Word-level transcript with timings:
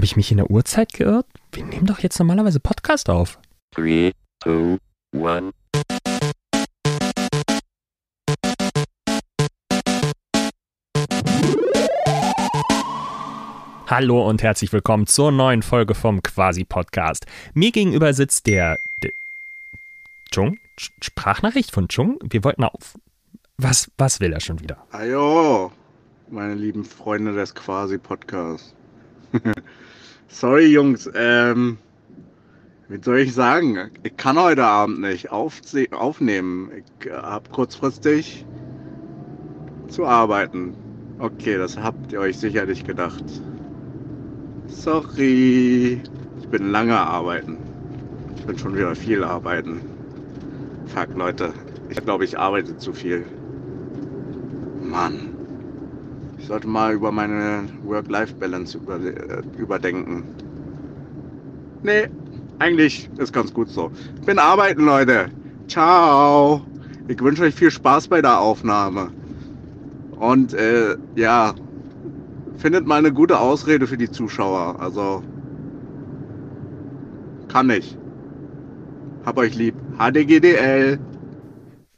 Habe 0.00 0.06
ich 0.06 0.16
mich 0.16 0.30
in 0.30 0.38
der 0.38 0.50
Uhrzeit 0.50 0.94
geirrt? 0.94 1.26
Wir 1.52 1.62
nehmen 1.62 1.84
doch 1.84 1.98
jetzt 1.98 2.18
normalerweise 2.18 2.58
Podcast 2.58 3.10
auf. 3.10 3.38
3, 3.74 4.12
2, 4.42 4.78
1. 5.12 5.52
Hallo 13.86 14.26
und 14.26 14.42
herzlich 14.42 14.72
willkommen 14.72 15.06
zur 15.06 15.32
neuen 15.32 15.60
Folge 15.62 15.94
vom 15.94 16.22
Quasi-Podcast. 16.22 17.26
Mir 17.52 17.70
gegenüber 17.70 18.14
sitzt 18.14 18.46
der, 18.46 18.78
der 19.02 19.10
Chung? 20.30 20.56
Sch- 20.78 20.92
Sprachnachricht 21.02 21.72
von 21.72 21.88
Chung? 21.88 22.18
Wir 22.22 22.42
wollten 22.44 22.64
auf. 22.64 22.96
Was, 23.58 23.90
was 23.98 24.20
will 24.20 24.32
er 24.32 24.40
schon 24.40 24.60
wieder? 24.60 24.78
Ajo, 24.92 25.72
meine 26.30 26.54
lieben 26.54 26.86
Freunde 26.86 27.34
des 27.34 27.54
Quasi-Podcasts. 27.54 28.74
Sorry, 30.28 30.66
Jungs, 30.66 31.10
ähm, 31.14 31.78
wie 32.88 33.02
soll 33.02 33.18
ich 33.18 33.34
sagen? 33.34 33.90
Ich 34.02 34.16
kann 34.16 34.38
heute 34.38 34.64
Abend 34.64 35.00
nicht 35.00 35.30
aufnehmen. 35.30 36.70
Ich 36.76 37.06
äh, 37.06 37.12
hab 37.12 37.50
kurzfristig 37.52 38.44
zu 39.88 40.04
arbeiten. 40.04 40.74
Okay, 41.18 41.58
das 41.58 41.76
habt 41.76 42.12
ihr 42.12 42.20
euch 42.20 42.38
sicherlich 42.38 42.84
gedacht. 42.84 43.24
Sorry. 44.66 46.00
Ich 46.40 46.48
bin 46.48 46.70
lange 46.70 46.96
arbeiten. 46.96 47.58
Ich 48.36 48.44
bin 48.46 48.58
schon 48.58 48.74
wieder 48.74 48.94
viel 48.94 49.22
arbeiten. 49.22 49.80
Fuck, 50.86 51.14
Leute. 51.16 51.52
Ich 51.88 52.02
glaube, 52.02 52.24
ich 52.24 52.38
arbeite 52.38 52.76
zu 52.78 52.92
viel. 52.92 53.24
Mann. 54.80 55.29
Ich 56.40 56.46
sollte 56.46 56.66
mal 56.66 56.94
über 56.94 57.12
meine 57.12 57.64
Work-Life-Balance 57.84 58.78
über, 58.78 58.96
äh, 58.96 59.42
überdenken. 59.58 60.24
Nee, 61.82 62.08
eigentlich 62.58 63.10
ist 63.18 63.32
ganz 63.32 63.52
gut 63.52 63.68
so. 63.68 63.90
Bin 64.24 64.38
arbeiten, 64.38 64.84
Leute. 64.84 65.28
Ciao. 65.68 66.62
Ich 67.08 67.20
wünsche 67.22 67.42
euch 67.42 67.54
viel 67.54 67.70
Spaß 67.70 68.08
bei 68.08 68.22
der 68.22 68.40
Aufnahme. 68.40 69.12
Und 70.18 70.54
äh, 70.54 70.96
ja, 71.14 71.54
findet 72.56 72.86
mal 72.86 72.96
eine 72.96 73.12
gute 73.12 73.38
Ausrede 73.38 73.86
für 73.86 73.96
die 73.96 74.10
Zuschauer. 74.10 74.76
Also, 74.80 75.22
kann 77.48 77.68
ich. 77.70 77.96
Hab 79.26 79.36
euch 79.38 79.54
lieb. 79.54 79.74
HDGDL. 79.98 80.98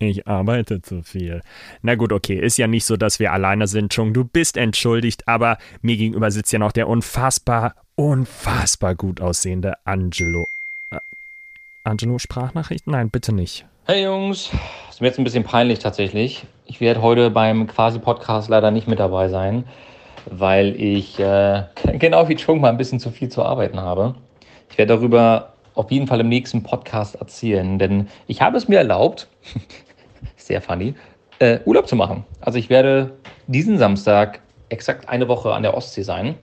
Ich 0.00 0.28
arbeite 0.28 0.80
zu 0.80 1.02
viel. 1.02 1.42
Na 1.82 1.96
gut, 1.96 2.12
okay, 2.12 2.38
ist 2.38 2.56
ja 2.56 2.68
nicht 2.68 2.84
so, 2.84 2.96
dass 2.96 3.18
wir 3.18 3.32
alleine 3.32 3.66
sind, 3.66 3.92
Chung. 3.92 4.14
Du 4.14 4.22
bist 4.22 4.56
entschuldigt, 4.56 5.26
aber 5.26 5.58
mir 5.82 5.96
gegenüber 5.96 6.30
sitzt 6.30 6.52
ja 6.52 6.60
noch 6.60 6.70
der 6.70 6.86
unfassbar, 6.86 7.74
unfassbar 7.96 8.94
gut 8.94 9.20
aussehende 9.20 9.74
Angelo. 9.84 10.46
Äh, 10.92 10.98
Angelo 11.82 12.20
Sprachnachricht? 12.20 12.86
Nein, 12.86 13.10
bitte 13.10 13.34
nicht. 13.34 13.66
Hey 13.86 14.04
Jungs, 14.04 14.50
ist 14.88 15.00
mir 15.00 15.08
jetzt 15.08 15.18
ein 15.18 15.24
bisschen 15.24 15.42
peinlich 15.42 15.80
tatsächlich. 15.80 16.46
Ich 16.66 16.80
werde 16.80 17.02
heute 17.02 17.30
beim 17.30 17.66
Quasi-Podcast 17.66 18.48
leider 18.48 18.70
nicht 18.70 18.86
mit 18.86 19.00
dabei 19.00 19.28
sein, 19.28 19.64
weil 20.30 20.80
ich 20.80 21.18
äh, 21.18 21.64
genau 21.98 22.28
wie 22.28 22.36
Chung 22.36 22.60
mal 22.60 22.68
ein 22.68 22.76
bisschen 22.76 23.00
zu 23.00 23.10
viel 23.10 23.30
zu 23.30 23.42
arbeiten 23.42 23.80
habe. 23.80 24.14
Ich 24.70 24.78
werde 24.78 24.94
darüber 24.94 25.54
auf 25.74 25.90
jeden 25.90 26.06
Fall 26.06 26.20
im 26.20 26.28
nächsten 26.28 26.62
Podcast 26.62 27.16
erzählen, 27.16 27.80
denn 27.80 28.08
ich 28.28 28.42
habe 28.42 28.56
es 28.56 28.68
mir 28.68 28.78
erlaubt, 28.78 29.26
sehr 30.36 30.60
funny, 30.60 30.94
äh, 31.38 31.60
Urlaub 31.64 31.88
zu 31.88 31.96
machen. 31.96 32.24
Also 32.40 32.58
ich 32.58 32.70
werde 32.70 33.12
diesen 33.46 33.78
Samstag 33.78 34.40
exakt 34.68 35.08
eine 35.08 35.28
Woche 35.28 35.52
an 35.52 35.62
der 35.62 35.74
Ostsee 35.74 36.02
sein 36.02 36.34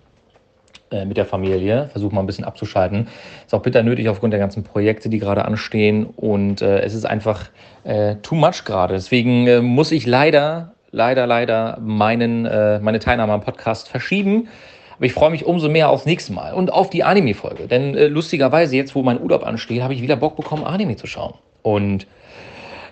äh, 0.92 1.06
mit 1.06 1.18
der 1.18 1.26
Familie, 1.26 1.90
versuche 1.92 2.14
mal 2.14 2.22
ein 2.22 2.28
bisschen 2.28 2.46
abzuschalten. 2.46 3.08
Ist 3.46 3.54
auch 3.54 3.62
bitter 3.62 3.84
nötig 3.84 4.10
aufgrund 4.10 4.34
der 4.34 4.40
ganzen 4.40 4.64
Projekte, 4.64 5.10
die 5.10 5.20
gerade 5.20 5.46
anstehen 5.46 6.06
und 6.06 6.62
äh, 6.62 6.80
es 6.82 6.94
ist 6.94 7.06
einfach 7.06 7.50
äh, 7.84 8.16
too 8.22 8.36
much 8.36 8.66
gerade. 8.66 8.94
Deswegen 8.94 9.48
äh, 9.48 9.62
muss 9.62 9.92
ich 9.92 10.06
leider, 10.06 10.74
leider, 10.92 11.28
leider 11.28 11.78
meinen, 11.82 12.46
äh, 12.46 12.80
meine 12.80 13.00
Teilnahme 13.00 13.34
am 13.34 13.42
Podcast 13.42 13.90
verschieben. 13.90 14.48
Aber 14.96 15.06
ich 15.06 15.14
freue 15.14 15.30
mich 15.30 15.46
umso 15.46 15.68
mehr 15.68 15.90
aufs 15.90 16.06
nächste 16.06 16.32
Mal 16.32 16.54
und 16.54 16.72
auf 16.72 16.90
die 16.90 17.04
Anime-Folge. 17.04 17.68
Denn 17.68 17.96
lustigerweise, 18.14 18.78
jetzt 18.78 18.96
wo 18.96 19.04
mein 19.04 19.22
Urlaub 19.22 19.46
ansteht, 19.46 19.82
habe 19.82 19.94
ich 19.94 20.02
wieder 20.02 20.16
Bock 20.16 20.38
bekommen, 20.38 20.64
Anime 20.64 20.96
zu 20.96 21.06
schauen. 21.06 21.34
Und 21.64 22.08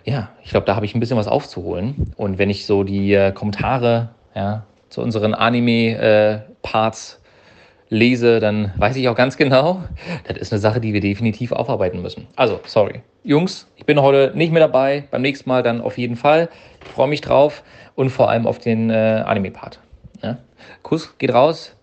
ja, 0.05 0.29
ich 0.43 0.49
glaube, 0.49 0.65
da 0.65 0.75
habe 0.75 0.85
ich 0.85 0.95
ein 0.95 0.99
bisschen 0.99 1.17
was 1.17 1.27
aufzuholen. 1.27 2.13
Und 2.17 2.37
wenn 2.37 2.49
ich 2.49 2.65
so 2.65 2.83
die 2.83 3.13
äh, 3.13 3.31
Kommentare 3.31 4.09
ja, 4.35 4.65
zu 4.89 5.01
unseren 5.01 5.33
Anime-Parts 5.33 7.21
lese, 7.89 8.39
dann 8.39 8.73
weiß 8.77 8.95
ich 8.95 9.07
auch 9.07 9.15
ganz 9.15 9.37
genau, 9.37 9.83
das 10.27 10.37
ist 10.37 10.51
eine 10.51 10.59
Sache, 10.59 10.81
die 10.81 10.93
wir 10.93 11.01
definitiv 11.01 11.51
aufarbeiten 11.51 12.01
müssen. 12.01 12.27
Also, 12.35 12.59
sorry. 12.65 13.01
Jungs, 13.23 13.67
ich 13.77 13.85
bin 13.85 14.01
heute 14.01 14.33
nicht 14.35 14.51
mehr 14.51 14.61
dabei. 14.61 15.05
Beim 15.11 15.21
nächsten 15.21 15.49
Mal 15.49 15.63
dann 15.63 15.79
auf 15.79 15.97
jeden 15.97 16.15
Fall. 16.15 16.49
Ich 16.83 16.91
freue 16.91 17.07
mich 17.07 17.21
drauf 17.21 17.63
und 17.95 18.09
vor 18.09 18.29
allem 18.29 18.45
auf 18.45 18.59
den 18.59 18.89
äh, 18.89 19.23
Anime-Part. 19.25 19.79
Ja? 20.21 20.37
Kuss 20.81 21.17
geht 21.17 21.33
raus. 21.33 21.75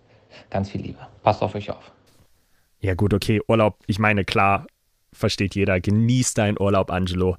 Ganz 0.50 0.69
viel 0.70 0.82
Liebe. 0.82 0.98
Passt 1.22 1.42
auf 1.42 1.54
euch 1.54 1.70
auf. 1.70 1.92
Ja 2.81 2.94
gut, 2.94 3.14
okay, 3.14 3.41
Urlaub, 3.47 3.76
ich 3.87 3.98
meine, 3.98 4.25
klar, 4.25 4.66
versteht 5.12 5.54
jeder, 5.54 5.81
genieß 5.81 6.34
deinen 6.34 6.60
Urlaub, 6.60 6.91
Angelo. 6.91 7.37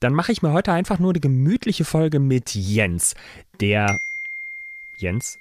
Dann 0.00 0.14
mache 0.14 0.32
ich 0.32 0.42
mir 0.42 0.52
heute 0.52 0.72
einfach 0.72 0.98
nur 0.98 1.10
eine 1.10 1.20
gemütliche 1.20 1.84
Folge 1.84 2.20
mit 2.20 2.54
Jens. 2.54 3.14
Der 3.60 3.98
Jens, 4.96 5.38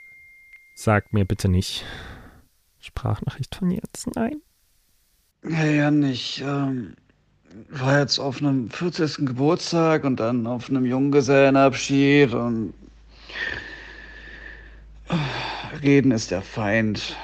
sag 0.74 1.14
mir 1.14 1.26
bitte 1.26 1.50
nicht 1.50 1.86
Sprachnachricht 2.80 3.56
von 3.56 3.72
Jens, 3.72 4.08
nein. 4.16 4.42
Hey 5.44 5.78
Jan, 5.78 6.04
ich 6.04 6.42
ähm, 6.42 6.96
war 7.70 8.00
jetzt 8.00 8.20
auf 8.20 8.42
einem 8.42 8.70
40. 8.70 9.26
Geburtstag 9.26 10.04
und 10.04 10.20
dann 10.20 10.48
auf 10.48 10.70
einem 10.70 10.86
Junggesellenabschied 10.86 12.34
und 12.34 12.74
Reden 15.82 16.12
ist 16.12 16.32
der 16.32 16.42
Feind. 16.42 17.16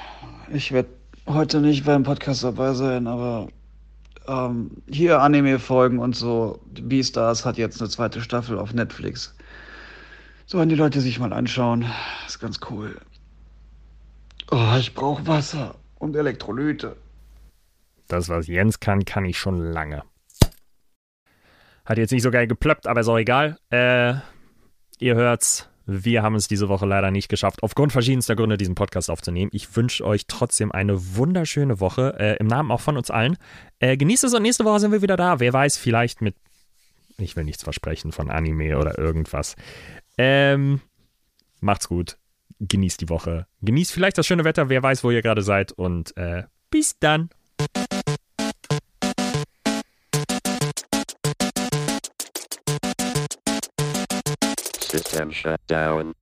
Ich 0.52 0.72
werde 0.72 0.88
heute 1.26 1.60
nicht 1.60 1.84
beim 1.84 2.02
Podcast 2.02 2.44
dabei 2.44 2.72
sein, 2.74 3.06
aber 3.06 3.48
ähm, 4.26 4.70
hier 4.88 5.20
Anime-Folgen 5.20 5.98
und 5.98 6.16
so. 6.16 6.60
Beastars 6.80 7.44
hat 7.44 7.58
jetzt 7.58 7.80
eine 7.80 7.90
zweite 7.90 8.20
Staffel 8.20 8.58
auf 8.58 8.72
Netflix. 8.72 9.34
Sollen 10.46 10.68
die 10.68 10.74
Leute 10.74 11.00
sich 11.00 11.18
mal 11.18 11.32
anschauen. 11.32 11.86
Ist 12.26 12.38
ganz 12.38 12.60
cool. 12.70 13.00
Oh, 14.50 14.76
ich 14.78 14.94
brauche 14.94 15.26
Wasser 15.26 15.76
und 15.98 16.14
Elektrolyte. 16.16 16.96
Das, 18.08 18.28
was 18.28 18.46
Jens 18.46 18.80
kann, 18.80 19.04
kann 19.04 19.24
ich 19.24 19.38
schon 19.38 19.72
lange. 19.72 20.02
Hat 21.84 21.98
jetzt 21.98 22.12
nicht 22.12 22.22
so 22.22 22.30
geil 22.30 22.46
geplöppt, 22.46 22.86
aber 22.86 23.00
ist 23.00 23.08
auch 23.08 23.18
egal. 23.18 23.58
Äh, 23.70 24.14
ihr 24.98 25.14
hört's. 25.14 25.68
Wir 25.86 26.22
haben 26.22 26.34
es 26.34 26.48
diese 26.48 26.68
Woche 26.68 26.86
leider 26.86 27.10
nicht 27.10 27.28
geschafft, 27.28 27.62
aufgrund 27.62 27.92
verschiedenster 27.92 28.36
Gründe 28.36 28.56
diesen 28.56 28.74
Podcast 28.74 29.10
aufzunehmen. 29.10 29.50
Ich 29.52 29.76
wünsche 29.76 30.04
euch 30.04 30.26
trotzdem 30.26 30.72
eine 30.72 31.16
wunderschöne 31.16 31.78
Woche, 31.80 32.14
äh, 32.18 32.36
im 32.36 32.46
Namen 32.46 32.70
auch 32.70 32.80
von 32.80 32.96
uns 32.96 33.10
allen. 33.10 33.36
Äh, 33.80 33.96
genießt 33.96 34.24
es 34.24 34.34
und 34.34 34.42
nächste 34.42 34.64
Woche 34.64 34.80
sind 34.80 34.92
wir 34.92 35.02
wieder 35.02 35.16
da. 35.16 35.40
Wer 35.40 35.52
weiß, 35.52 35.76
vielleicht 35.76 36.22
mit, 36.22 36.36
ich 37.18 37.36
will 37.36 37.44
nichts 37.44 37.62
versprechen 37.62 38.12
von 38.12 38.30
Anime 38.30 38.78
oder 38.78 38.98
irgendwas. 38.98 39.56
Ähm, 40.16 40.80
macht's 41.60 41.88
gut. 41.88 42.16
Genießt 42.60 43.00
die 43.00 43.08
Woche. 43.10 43.46
Genießt 43.60 43.92
vielleicht 43.92 44.16
das 44.16 44.26
schöne 44.26 44.44
Wetter. 44.44 44.70
Wer 44.70 44.82
weiß, 44.82 45.04
wo 45.04 45.10
ihr 45.10 45.22
gerade 45.22 45.42
seid. 45.42 45.72
Und 45.72 46.16
äh, 46.16 46.44
bis 46.70 46.98
dann. 46.98 47.28
System 54.94 55.32
shut 55.32 55.60
down. 55.66 56.14